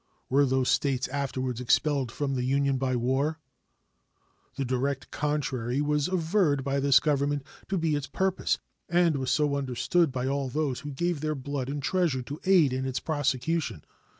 [0.31, 3.37] Were those States afterwards expelled from the Union by the war?
[4.55, 8.57] The direct contrary was averred by this Government to be its purpose,
[8.89, 12.73] and was so understood by all those who gave their blood and treasure to aid
[12.73, 13.85] in its prosecution.